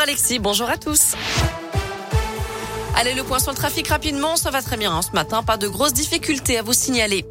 Alexis, 0.00 0.38
bonjour 0.38 0.70
à 0.70 0.76
tous. 0.76 1.14
Allez, 2.94 3.14
le 3.14 3.24
point 3.24 3.40
sur 3.40 3.50
le 3.50 3.56
trafic 3.56 3.88
rapidement, 3.88 4.36
ça 4.36 4.52
va 4.52 4.62
très 4.62 4.76
bien 4.76 4.92
hein, 4.92 5.02
ce 5.02 5.10
matin, 5.10 5.42
pas 5.42 5.56
de 5.56 5.66
grosses 5.66 5.92
difficultés 5.92 6.56
à 6.56 6.62
vous 6.62 6.72
signaler. 6.72 7.24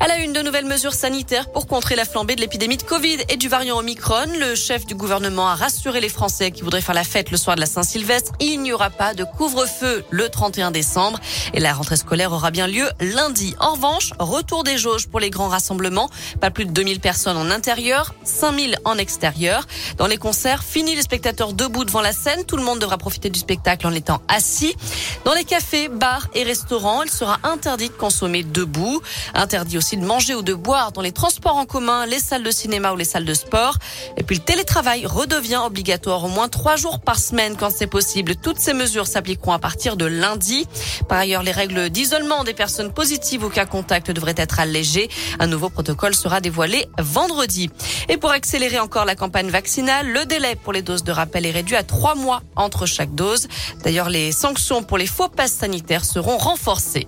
À 0.00 0.06
la 0.06 0.18
une 0.18 0.32
de 0.32 0.42
nouvelles 0.42 0.64
mesures 0.64 0.94
sanitaires 0.94 1.50
pour 1.50 1.66
contrer 1.66 1.96
la 1.96 2.04
flambée 2.04 2.36
de 2.36 2.40
l'épidémie 2.40 2.76
de 2.76 2.84
Covid 2.84 3.18
et 3.28 3.36
du 3.36 3.48
variant 3.48 3.78
Omicron, 3.78 4.26
le 4.38 4.54
chef 4.54 4.86
du 4.86 4.94
gouvernement 4.94 5.48
a 5.48 5.56
rassuré 5.56 6.00
les 6.00 6.08
Français 6.08 6.52
qui 6.52 6.62
voudraient 6.62 6.80
faire 6.80 6.94
la 6.94 7.02
fête 7.02 7.32
le 7.32 7.36
soir 7.36 7.56
de 7.56 7.60
la 7.60 7.66
Saint-Sylvestre. 7.66 8.30
Il 8.38 8.62
n'y 8.62 8.72
aura 8.72 8.90
pas 8.90 9.14
de 9.14 9.24
couvre-feu 9.24 10.04
le 10.10 10.28
31 10.28 10.70
décembre 10.70 11.18
et 11.52 11.58
la 11.58 11.72
rentrée 11.72 11.96
scolaire 11.96 12.32
aura 12.32 12.52
bien 12.52 12.68
lieu 12.68 12.88
lundi. 13.00 13.56
En 13.58 13.72
revanche, 13.72 14.12
retour 14.20 14.62
des 14.62 14.78
jauges 14.78 15.08
pour 15.08 15.18
les 15.18 15.30
grands 15.30 15.48
rassemblements. 15.48 16.08
Pas 16.40 16.52
plus 16.52 16.64
de 16.64 16.70
2000 16.70 17.00
personnes 17.00 17.36
en 17.36 17.50
intérieur, 17.50 18.14
5000 18.22 18.78
en 18.84 18.98
extérieur. 18.98 19.66
Dans 19.96 20.06
les 20.06 20.16
concerts, 20.16 20.62
fini 20.62 20.94
les 20.94 21.02
spectateurs 21.02 21.54
debout 21.54 21.84
devant 21.84 22.02
la 22.02 22.12
scène. 22.12 22.44
Tout 22.44 22.56
le 22.56 22.62
monde 22.62 22.78
devra 22.78 22.98
profiter 22.98 23.30
du 23.30 23.40
spectacle 23.40 23.84
en 23.84 23.92
étant 23.92 24.22
assis. 24.28 24.76
Dans 25.24 25.34
les 25.34 25.44
cafés, 25.44 25.88
bars 25.88 26.28
et 26.34 26.44
restaurants, 26.44 27.02
il 27.02 27.10
sera 27.10 27.40
interdit 27.42 27.88
de 27.88 27.94
consommer 27.94 28.44
debout. 28.44 29.02
Interdit 29.34 29.76
aussi 29.76 29.87
de 29.96 30.04
manger 30.04 30.34
ou 30.34 30.42
de 30.42 30.54
boire 30.54 30.92
dans 30.92 31.00
les 31.00 31.12
transports 31.12 31.56
en 31.56 31.64
commun, 31.64 32.06
les 32.06 32.18
salles 32.18 32.42
de 32.42 32.50
cinéma 32.50 32.92
ou 32.92 32.96
les 32.96 33.04
salles 33.04 33.24
de 33.24 33.34
sport. 33.34 33.76
Et 34.16 34.22
puis 34.22 34.36
le 34.36 34.42
télétravail 34.42 35.06
redevient 35.06 35.60
obligatoire 35.64 36.24
au 36.24 36.28
moins 36.28 36.48
trois 36.48 36.76
jours 36.76 37.00
par 37.00 37.18
semaine 37.18 37.56
quand 37.56 37.70
c'est 37.70 37.86
possible. 37.86 38.36
Toutes 38.36 38.58
ces 38.58 38.74
mesures 38.74 39.06
s'appliqueront 39.06 39.52
à 39.52 39.58
partir 39.58 39.96
de 39.96 40.04
lundi. 40.04 40.66
Par 41.08 41.18
ailleurs, 41.18 41.42
les 41.42 41.52
règles 41.52 41.90
d'isolement 41.90 42.44
des 42.44 42.54
personnes 42.54 42.92
positives 42.92 43.44
ou 43.44 43.48
cas 43.48 43.66
contact 43.66 44.10
devraient 44.10 44.34
être 44.36 44.60
allégées. 44.60 45.08
Un 45.38 45.46
nouveau 45.46 45.70
protocole 45.70 46.14
sera 46.14 46.40
dévoilé 46.40 46.86
vendredi. 46.98 47.70
Et 48.08 48.16
pour 48.16 48.30
accélérer 48.30 48.78
encore 48.78 49.04
la 49.04 49.14
campagne 49.14 49.50
vaccinale, 49.50 50.08
le 50.08 50.24
délai 50.24 50.56
pour 50.56 50.72
les 50.72 50.82
doses 50.82 51.04
de 51.04 51.12
rappel 51.12 51.46
est 51.46 51.50
réduit 51.50 51.76
à 51.76 51.82
trois 51.82 52.14
mois 52.14 52.42
entre 52.56 52.86
chaque 52.86 53.14
dose. 53.14 53.48
D'ailleurs, 53.84 54.08
les 54.08 54.32
sanctions 54.32 54.82
pour 54.82 54.98
les 54.98 55.06
faux 55.06 55.28
passes 55.28 55.52
sanitaires 55.52 56.04
seront 56.04 56.38
renforcées. 56.38 57.06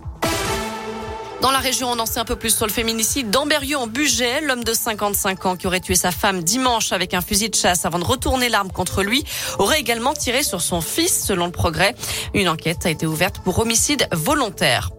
Dans 1.41 1.50
la 1.50 1.58
région, 1.58 1.91
on 1.91 1.98
en 1.98 2.05
sait 2.05 2.20
un 2.20 2.27
peu 2.27 2.36
plus 2.36 2.55
sur 2.55 2.66
le 2.66 2.72
féminicide 2.72 3.30
d'Amberieu 3.30 3.78
en 3.78 3.86
Bugey. 3.86 4.42
L'homme 4.42 4.62
de 4.62 4.74
55 4.74 5.47
ans 5.47 5.56
qui 5.56 5.66
aurait 5.66 5.80
tué 5.80 5.94
sa 5.94 6.10
femme 6.10 6.42
dimanche 6.42 6.92
avec 6.92 7.14
un 7.14 7.22
fusil 7.22 7.48
de 7.48 7.55
chasse 7.55 7.86
avant 7.86 7.98
de 7.98 8.05
retourner 8.05 8.50
l'arme 8.50 8.70
contre 8.70 9.02
lui 9.02 9.24
aurait 9.58 9.80
également 9.80 10.12
tiré 10.12 10.42
sur 10.42 10.60
son 10.60 10.82
fils, 10.82 11.24
selon 11.24 11.47
le 11.47 11.52
progrès. 11.52 11.94
Une 12.34 12.47
enquête 12.47 12.84
a 12.84 12.91
été 12.91 13.06
ouverte 13.06 13.38
pour 13.38 13.58
homicide 13.58 14.06
volontaire. 14.12 14.91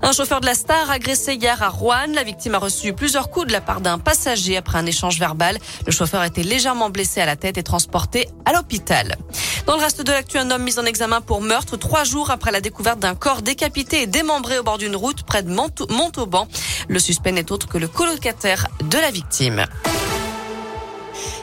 Un 0.00 0.12
chauffeur 0.12 0.40
de 0.40 0.46
la 0.46 0.54
Star 0.54 0.90
agressé 0.90 1.34
hier 1.34 1.62
à 1.62 1.68
Rouen. 1.68 2.06
La 2.14 2.22
victime 2.22 2.54
a 2.54 2.58
reçu 2.58 2.94
plusieurs 2.94 3.28
coups 3.28 3.48
de 3.48 3.52
la 3.52 3.60
part 3.60 3.82
d'un 3.82 3.98
passager 3.98 4.56
après 4.56 4.78
un 4.78 4.86
échange 4.86 5.18
verbal. 5.18 5.58
Le 5.84 5.92
chauffeur 5.92 6.22
a 6.22 6.26
été 6.26 6.42
légèrement 6.42 6.88
blessé 6.88 7.20
à 7.20 7.26
la 7.26 7.36
tête 7.36 7.58
et 7.58 7.62
transporté 7.62 8.26
à 8.46 8.54
l'hôpital. 8.54 9.16
Dans 9.70 9.76
le 9.76 9.82
reste 9.82 10.02
de 10.02 10.10
l'actu, 10.10 10.36
un 10.36 10.50
homme 10.50 10.64
mis 10.64 10.80
en 10.80 10.84
examen 10.84 11.20
pour 11.20 11.40
meurtre 11.40 11.76
trois 11.76 12.02
jours 12.02 12.32
après 12.32 12.50
la 12.50 12.60
découverte 12.60 12.98
d'un 12.98 13.14
corps 13.14 13.40
décapité 13.40 14.02
et 14.02 14.08
démembré 14.08 14.58
au 14.58 14.64
bord 14.64 14.78
d'une 14.78 14.96
route 14.96 15.22
près 15.22 15.44
de 15.44 15.48
Montauban. 15.48 16.48
Le 16.88 16.98
suspect 16.98 17.30
n'est 17.30 17.52
autre 17.52 17.68
que 17.68 17.78
le 17.78 17.86
colocataire 17.86 18.66
de 18.82 18.98
la 18.98 19.12
victime. 19.12 19.64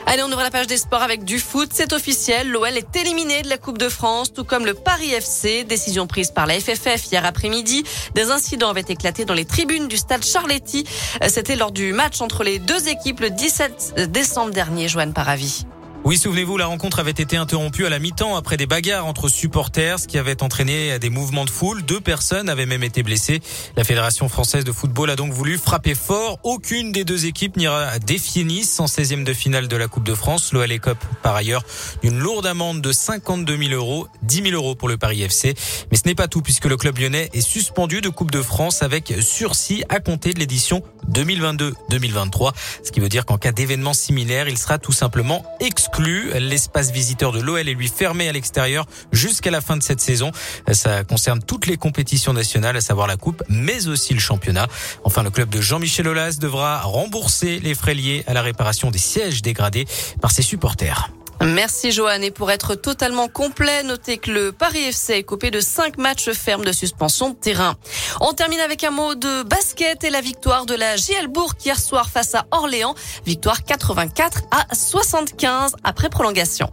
Allez, 0.06 0.24
on 0.24 0.28
ouvre 0.28 0.44
la 0.44 0.52
page 0.52 0.68
des 0.68 0.76
sports 0.76 1.04
avec 1.04 1.24
du 1.24 1.40
foot. 1.40 1.70
C'est 1.72 1.94
officiel. 1.94 2.52
L'OL 2.52 2.76
est 2.76 2.94
éliminé 2.98 3.44
de 3.44 3.48
la 3.48 3.58
Coupe 3.58 3.78
de 3.78 3.88
France, 3.88 4.34
tout 4.34 4.44
comme 4.44 4.66
le 4.66 4.74
Paris 4.74 5.14
FC. 5.14 5.64
Décision 5.64 6.06
prise 6.06 6.32
par 6.32 6.48
la 6.48 6.60
FFF 6.60 7.10
hier 7.10 7.24
après-midi. 7.24 7.86
Des 8.14 8.30
incidents 8.30 8.72
avaient 8.72 8.82
éclaté 8.82 9.24
dans 9.24 9.36
les 9.36 9.46
tribunes 9.46 9.88
du 9.88 9.96
stade 9.96 10.26
Charletti. 10.26 10.86
C'était 11.30 11.56
lors 11.56 11.72
du 11.72 11.94
match 11.94 12.20
entre 12.20 12.44
les 12.44 12.60
deux 12.60 12.90
équipes 12.90 13.22
le 13.22 13.30
17 13.30 14.12
décembre 14.12 14.52
dernier, 14.52 14.90
Joanne 14.90 15.14
Paravi. 15.14 15.66
Oui, 16.08 16.18
souvenez-vous, 16.18 16.56
la 16.56 16.68
rencontre 16.68 17.00
avait 17.00 17.12
été 17.12 17.36
interrompue 17.36 17.86
à 17.86 17.90
la 17.90 18.00
mi-temps 18.00 18.38
après 18.38 18.56
des 18.56 18.66
bagarres 18.66 19.06
entre 19.06 19.28
supporters, 19.28 20.00
ce 20.00 20.08
qui 20.08 20.18
avait 20.18 20.42
entraîné 20.42 20.98
des 21.00 21.10
mouvements 21.10 21.44
de 21.44 21.50
foule. 21.50 21.84
Deux 21.84 22.00
personnes 22.00 22.48
avaient 22.48 22.66
même 22.66 22.86
été 22.86 23.04
blessées. 23.04 23.42
La 23.76 23.84
Fédération 23.84 24.30
française 24.30 24.64
de 24.64 24.72
football 24.72 25.10
a 25.10 25.18
donc 25.18 25.34
voulu 25.34 25.58
frapper 25.58 25.96
fort. 25.96 26.40
Aucune 26.44 26.94
des 26.94 27.04
deux 27.04 27.26
équipes 27.26 27.58
n'ira 27.58 28.00
défier 28.00 28.46
Nice 28.46 28.80
en 28.80 28.86
16e 28.86 29.26
de 29.26 29.34
finale 29.34 29.68
de 29.68 29.76
la 29.76 29.90
Coupe 29.90 30.06
de 30.06 30.16
France. 30.16 30.54
L'OL 30.54 30.80
Cop, 30.80 30.98
par 31.24 31.36
ailleurs, 31.36 31.66
une 32.04 32.20
lourde 32.20 32.46
amende 32.46 32.80
de 32.80 32.94
52 32.94 33.58
000 33.58 33.72
euros, 33.74 34.08
10 34.22 34.44
000 34.44 34.56
euros 34.56 34.76
pour 34.76 34.88
le 34.88 34.96
Paris 34.96 35.24
FC. 35.24 35.56
Mais 35.92 35.98
ce 35.98 36.04
n'est 36.06 36.16
pas 36.16 36.30
tout 36.30 36.42
puisque 36.42 36.68
le 36.68 36.78
club 36.78 37.00
lyonnais 37.00 37.30
est 37.34 37.42
suspendu 37.42 38.00
de 38.00 38.08
Coupe 38.08 38.32
de 38.32 38.42
France 38.42 38.82
avec 38.82 39.14
sursis 39.20 39.84
à 39.90 40.00
compter 40.00 40.34
de 40.34 40.40
l'édition 40.40 40.84
2022-2023. 41.12 42.54
Ce 42.82 42.94
qui 42.94 43.02
veut 43.02 43.10
dire 43.10 43.26
qu'en 43.26 43.38
cas 43.38 43.52
d'événement 43.52 43.94
similaire, 43.94 44.48
il 44.48 44.58
sera 44.58 44.78
tout 44.78 44.94
simplement 44.94 45.44
exclu 45.60 45.97
L'espace 46.00 46.92
visiteur 46.92 47.32
de 47.32 47.40
l'OL 47.40 47.68
est 47.68 47.74
lui 47.74 47.88
fermé 47.88 48.28
à 48.30 48.32
l'extérieur 48.32 48.86
jusqu'à 49.12 49.52
la 49.52 49.62
fin 49.62 49.78
de 49.78 49.84
cette 49.84 50.00
saison. 50.00 50.32
Ça 50.72 51.04
concerne 51.04 51.42
toutes 51.42 51.66
les 51.66 51.78
compétitions 51.78 52.34
nationales, 52.34 52.78
à 52.78 52.82
savoir 52.82 53.08
la 53.08 53.18
Coupe, 53.18 53.44
mais 53.50 53.88
aussi 53.88 54.14
le 54.14 54.20
championnat. 54.20 54.68
Enfin, 55.04 55.24
le 55.24 55.30
club 55.30 55.50
de 55.50 55.62
Jean-Michel 55.62 56.08
Aulas 56.08 56.38
devra 56.40 56.82
rembourser 56.82 57.60
les 57.60 57.76
frais 57.76 57.96
liés 57.96 58.24
à 58.28 58.34
la 58.34 58.42
réparation 58.42 58.92
des 58.92 59.00
sièges 59.00 59.42
dégradés 59.42 59.86
par 60.22 60.32
ses 60.32 60.44
supporters. 60.44 61.10
Merci 61.44 61.92
Johan. 61.92 62.20
Pour 62.34 62.52
être 62.52 62.76
totalement 62.76 63.28
complet, 63.28 63.84
notez 63.84 64.18
que 64.18 64.32
le 64.32 64.52
Paris 64.52 64.84
FC 64.86 65.14
est 65.14 65.24
coupé 65.24 65.52
de 65.52 65.60
cinq 65.60 65.98
matchs 65.98 66.32
fermes 66.32 66.66
de 66.66 66.72
suspension 66.72 67.30
de 67.30 67.36
terrain. 67.36 67.76
On 68.22 68.34
termine 68.34 68.60
avec 68.60 68.84
un 68.84 68.92
mot 68.92 69.16
de 69.16 69.44
basket 69.44 70.04
et 70.04 70.10
la 70.10 70.22
victoire 70.22 70.66
de 70.66 70.76
la 70.76 70.96
JL 70.96 71.30
hier 71.64 71.80
soir 71.80 72.10
face 72.10 72.36
à 72.36 72.46
Orléans. 72.52 72.96
Victoire 73.26 73.64
84 73.64 74.44
à 74.52 74.74
75 74.74 75.76
après 75.84 76.10
prolongation. 76.10 76.72